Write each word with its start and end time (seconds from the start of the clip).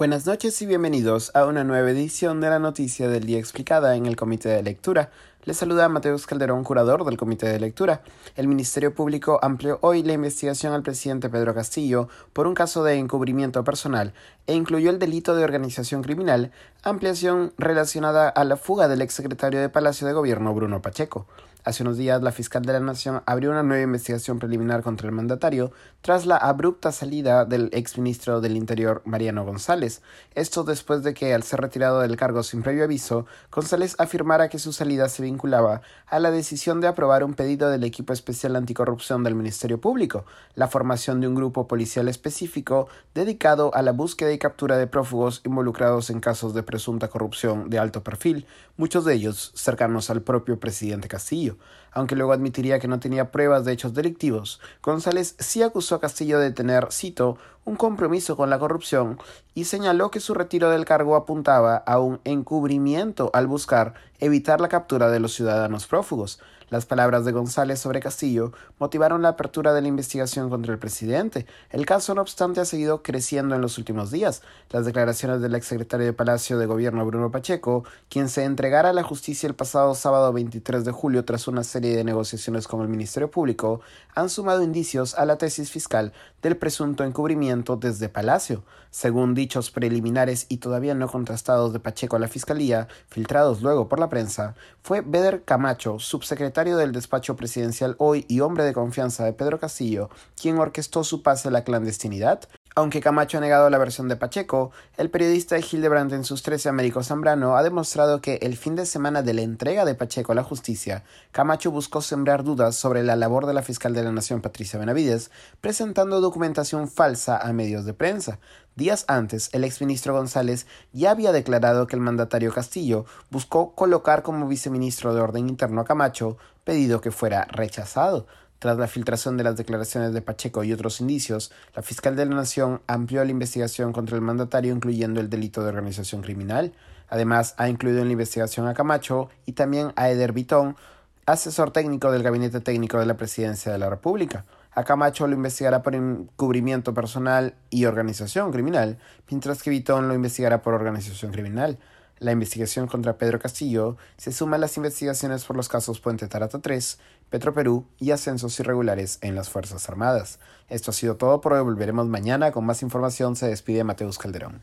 Buenas 0.00 0.24
noches 0.24 0.62
y 0.62 0.64
bienvenidos 0.64 1.30
a 1.34 1.44
una 1.44 1.62
nueva 1.62 1.90
edición 1.90 2.40
de 2.40 2.48
la 2.48 2.58
Noticia 2.58 3.06
del 3.06 3.26
Día 3.26 3.38
Explicada 3.38 3.96
en 3.96 4.06
el 4.06 4.16
Comité 4.16 4.48
de 4.48 4.62
Lectura. 4.62 5.10
Les 5.44 5.58
saluda 5.58 5.90
Mateus 5.90 6.26
Calderón, 6.26 6.64
curador 6.64 7.04
del 7.04 7.18
Comité 7.18 7.48
de 7.48 7.60
Lectura. 7.60 8.00
El 8.34 8.48
Ministerio 8.48 8.94
Público 8.94 9.38
amplió 9.42 9.78
hoy 9.82 10.02
la 10.02 10.14
investigación 10.14 10.72
al 10.72 10.82
presidente 10.82 11.28
Pedro 11.28 11.54
Castillo 11.54 12.08
por 12.32 12.46
un 12.46 12.54
caso 12.54 12.82
de 12.82 12.94
encubrimiento 12.94 13.62
personal 13.62 14.14
e 14.46 14.54
incluyó 14.54 14.88
el 14.88 14.98
delito 14.98 15.34
de 15.34 15.44
organización 15.44 16.02
criminal, 16.02 16.50
ampliación 16.82 17.52
relacionada 17.58 18.30
a 18.30 18.44
la 18.44 18.56
fuga 18.56 18.88
del 18.88 19.02
exsecretario 19.02 19.60
de 19.60 19.68
Palacio 19.68 20.06
de 20.06 20.14
Gobierno 20.14 20.54
Bruno 20.54 20.80
Pacheco. 20.80 21.26
Hace 21.62 21.82
unos 21.82 21.98
días, 21.98 22.22
la 22.22 22.32
fiscal 22.32 22.62
de 22.62 22.72
la 22.72 22.80
Nación 22.80 23.22
abrió 23.26 23.50
una 23.50 23.62
nueva 23.62 23.82
investigación 23.82 24.38
preliminar 24.38 24.82
contra 24.82 25.06
el 25.06 25.14
mandatario 25.14 25.72
tras 26.00 26.24
la 26.24 26.38
abrupta 26.38 26.90
salida 26.90 27.44
del 27.44 27.68
exministro 27.74 28.40
del 28.40 28.56
Interior, 28.56 29.02
Mariano 29.04 29.44
González. 29.44 30.00
Esto 30.34 30.64
después 30.64 31.02
de 31.02 31.12
que, 31.12 31.34
al 31.34 31.42
ser 31.42 31.60
retirado 31.60 32.00
del 32.00 32.16
cargo 32.16 32.42
sin 32.42 32.62
previo 32.62 32.84
aviso, 32.84 33.26
González 33.52 33.94
afirmara 33.98 34.48
que 34.48 34.58
su 34.58 34.72
salida 34.72 35.10
se 35.10 35.22
vinculaba 35.22 35.82
a 36.06 36.18
la 36.18 36.30
decisión 36.30 36.80
de 36.80 36.88
aprobar 36.88 37.24
un 37.24 37.34
pedido 37.34 37.68
del 37.68 37.84
equipo 37.84 38.14
especial 38.14 38.56
anticorrupción 38.56 39.22
del 39.22 39.34
Ministerio 39.34 39.78
Público, 39.78 40.24
la 40.54 40.66
formación 40.66 41.20
de 41.20 41.28
un 41.28 41.34
grupo 41.34 41.68
policial 41.68 42.08
específico 42.08 42.88
dedicado 43.14 43.70
a 43.74 43.82
la 43.82 43.92
búsqueda 43.92 44.32
y 44.32 44.38
captura 44.38 44.78
de 44.78 44.86
prófugos 44.86 45.42
involucrados 45.44 46.08
en 46.08 46.20
casos 46.20 46.54
de 46.54 46.62
presunta 46.62 47.08
corrupción 47.08 47.68
de 47.68 47.78
alto 47.78 48.02
perfil, 48.02 48.46
muchos 48.78 49.04
de 49.04 49.12
ellos 49.12 49.52
cercanos 49.54 50.08
al 50.08 50.22
propio 50.22 50.58
presidente 50.58 51.06
Castillo 51.06 51.49
aunque 51.92 52.16
luego 52.16 52.32
admitiría 52.32 52.78
que 52.78 52.88
no 52.88 53.00
tenía 53.00 53.30
pruebas 53.30 53.64
de 53.64 53.72
hechos 53.72 53.94
delictivos. 53.94 54.60
González 54.82 55.36
sí 55.38 55.62
acusó 55.62 55.96
a 55.96 56.00
Castillo 56.00 56.38
de 56.38 56.52
tener, 56.52 56.88
cito, 56.92 57.38
un 57.70 57.76
compromiso 57.76 58.36
con 58.36 58.50
la 58.50 58.58
corrupción 58.58 59.16
y 59.54 59.64
señaló 59.64 60.10
que 60.10 60.18
su 60.18 60.34
retiro 60.34 60.70
del 60.70 60.84
cargo 60.84 61.14
apuntaba 61.14 61.76
a 61.76 62.00
un 62.00 62.20
encubrimiento 62.24 63.30
al 63.32 63.46
buscar 63.46 63.94
evitar 64.18 64.60
la 64.60 64.68
captura 64.68 65.08
de 65.08 65.20
los 65.20 65.34
ciudadanos 65.34 65.86
prófugos. 65.86 66.40
Las 66.70 66.86
palabras 66.86 67.24
de 67.24 67.32
González 67.32 67.80
sobre 67.80 67.98
Castillo 67.98 68.52
motivaron 68.78 69.22
la 69.22 69.30
apertura 69.30 69.74
de 69.74 69.82
la 69.82 69.88
investigación 69.88 70.50
contra 70.50 70.72
el 70.72 70.78
presidente. 70.78 71.44
El 71.70 71.84
caso, 71.84 72.14
no 72.14 72.22
obstante, 72.22 72.60
ha 72.60 72.64
seguido 72.64 73.02
creciendo 73.02 73.56
en 73.56 73.60
los 73.60 73.76
últimos 73.76 74.12
días. 74.12 74.42
Las 74.70 74.86
declaraciones 74.86 75.40
del 75.40 75.56
exsecretario 75.56 76.06
de 76.06 76.12
Palacio 76.12 76.58
de 76.58 76.66
Gobierno 76.66 77.04
Bruno 77.04 77.32
Pacheco, 77.32 77.82
quien 78.08 78.28
se 78.28 78.44
entregara 78.44 78.90
a 78.90 78.92
la 78.92 79.02
justicia 79.02 79.48
el 79.48 79.56
pasado 79.56 79.96
sábado 79.96 80.32
23 80.32 80.84
de 80.84 80.92
julio 80.92 81.24
tras 81.24 81.48
una 81.48 81.64
serie 81.64 81.96
de 81.96 82.04
negociaciones 82.04 82.68
con 82.68 82.82
el 82.82 82.88
Ministerio 82.88 83.32
Público, 83.32 83.80
han 84.14 84.28
sumado 84.28 84.62
indicios 84.62 85.16
a 85.16 85.24
la 85.24 85.38
tesis 85.38 85.72
fiscal 85.72 86.12
del 86.40 86.56
presunto 86.56 87.02
encubrimiento 87.02 87.59
desde 87.64 88.08
Palacio. 88.08 88.64
Según 88.90 89.34
dichos 89.34 89.70
preliminares 89.70 90.46
y 90.48 90.56
todavía 90.56 90.94
no 90.94 91.08
contrastados 91.08 91.72
de 91.72 91.78
Pacheco 91.78 92.16
a 92.16 92.18
la 92.18 92.28
Fiscalía, 92.28 92.88
filtrados 93.08 93.62
luego 93.62 93.88
por 93.88 94.00
la 94.00 94.08
prensa, 94.08 94.54
fue 94.82 95.00
Beder 95.00 95.44
Camacho, 95.44 95.98
subsecretario 95.98 96.76
del 96.76 96.92
despacho 96.92 97.36
presidencial 97.36 97.94
hoy 97.98 98.24
y 98.28 98.40
hombre 98.40 98.64
de 98.64 98.72
confianza 98.72 99.24
de 99.24 99.32
Pedro 99.32 99.60
Castillo, 99.60 100.10
quien 100.40 100.58
orquestó 100.58 101.04
su 101.04 101.22
pase 101.22 101.48
a 101.48 101.50
la 101.52 101.62
clandestinidad, 101.62 102.48
aunque 102.76 103.00
Camacho 103.00 103.38
ha 103.38 103.40
negado 103.40 103.68
la 103.68 103.78
versión 103.78 104.08
de 104.08 104.16
Pacheco, 104.16 104.70
el 104.96 105.10
periodista 105.10 105.58
Hildebrand 105.58 106.12
en 106.12 106.24
sus 106.24 106.42
13 106.42 106.68
Américo 106.68 107.02
Zambrano 107.02 107.56
ha 107.56 107.62
demostrado 107.62 108.20
que 108.20 108.36
el 108.42 108.56
fin 108.56 108.76
de 108.76 108.86
semana 108.86 109.22
de 109.22 109.34
la 109.34 109.42
entrega 109.42 109.84
de 109.84 109.96
Pacheco 109.96 110.32
a 110.32 110.34
la 110.36 110.44
justicia, 110.44 111.02
Camacho 111.32 111.72
buscó 111.72 112.00
sembrar 112.00 112.44
dudas 112.44 112.76
sobre 112.76 113.02
la 113.02 113.16
labor 113.16 113.46
de 113.46 113.54
la 113.54 113.62
fiscal 113.62 113.92
de 113.92 114.04
la 114.04 114.12
Nación 114.12 114.40
Patricia 114.40 114.78
Benavides, 114.78 115.30
presentando 115.60 116.20
documentación 116.20 116.88
falsa 116.88 117.36
a 117.38 117.52
medios 117.52 117.84
de 117.84 117.94
prensa. 117.94 118.38
Días 118.76 119.04
antes, 119.08 119.50
el 119.52 119.64
exministro 119.64 120.14
González 120.14 120.66
ya 120.92 121.10
había 121.10 121.32
declarado 121.32 121.88
que 121.88 121.96
el 121.96 122.02
mandatario 122.02 122.52
Castillo 122.52 123.04
buscó 123.30 123.74
colocar 123.74 124.22
como 124.22 124.46
viceministro 124.46 125.12
de 125.12 125.20
Orden 125.20 125.48
Interno 125.48 125.80
a 125.80 125.84
Camacho, 125.84 126.38
pedido 126.64 127.00
que 127.00 127.10
fuera 127.10 127.46
rechazado. 127.50 128.26
Tras 128.60 128.76
la 128.76 128.88
filtración 128.88 129.38
de 129.38 129.44
las 129.44 129.56
declaraciones 129.56 130.12
de 130.12 130.20
Pacheco 130.20 130.62
y 130.64 130.72
otros 130.74 131.00
indicios, 131.00 131.50
la 131.74 131.80
fiscal 131.80 132.14
de 132.14 132.26
la 132.26 132.34
Nación 132.34 132.82
amplió 132.86 133.24
la 133.24 133.30
investigación 133.30 133.94
contra 133.94 134.16
el 134.16 134.22
mandatario 134.22 134.74
incluyendo 134.74 135.18
el 135.18 135.30
delito 135.30 135.62
de 135.62 135.70
organización 135.70 136.20
criminal. 136.20 136.74
Además, 137.08 137.54
ha 137.56 137.70
incluido 137.70 138.00
en 138.00 138.08
la 138.08 138.12
investigación 138.12 138.68
a 138.68 138.74
Camacho 138.74 139.30
y 139.46 139.52
también 139.52 139.94
a 139.96 140.10
Eder 140.10 140.34
Vitón, 140.34 140.76
asesor 141.24 141.70
técnico 141.70 142.12
del 142.12 142.22
Gabinete 142.22 142.60
Técnico 142.60 142.98
de 142.98 143.06
la 143.06 143.16
Presidencia 143.16 143.72
de 143.72 143.78
la 143.78 143.88
República. 143.88 144.44
A 144.72 144.84
Camacho 144.84 145.26
lo 145.26 145.36
investigará 145.36 145.82
por 145.82 145.94
encubrimiento 145.94 146.92
personal 146.92 147.54
y 147.70 147.86
organización 147.86 148.52
criminal, 148.52 148.98
mientras 149.30 149.62
que 149.62 149.70
Vitón 149.70 150.06
lo 150.06 150.14
investigará 150.14 150.60
por 150.60 150.74
organización 150.74 151.32
criminal. 151.32 151.78
La 152.20 152.32
investigación 152.32 152.86
contra 152.86 153.16
Pedro 153.16 153.38
Castillo 153.38 153.96
se 154.18 154.30
suma 154.30 154.56
a 154.56 154.58
las 154.58 154.76
investigaciones 154.76 155.46
por 155.46 155.56
los 155.56 155.70
casos 155.70 156.00
Puente 156.00 156.28
Tarata 156.28 156.58
3, 156.58 156.98
Petroperú 157.30 157.86
y 157.98 158.10
ascensos 158.10 158.60
irregulares 158.60 159.16
en 159.22 159.34
las 159.34 159.48
Fuerzas 159.48 159.88
Armadas. 159.88 160.38
Esto 160.68 160.90
ha 160.90 160.94
sido 160.94 161.16
todo 161.16 161.40
por 161.40 161.54
hoy. 161.54 161.62
Volveremos 161.62 162.08
mañana 162.08 162.52
con 162.52 162.66
más 162.66 162.82
información. 162.82 163.36
Se 163.36 163.48
despide 163.48 163.84
Mateus 163.84 164.18
Calderón. 164.18 164.60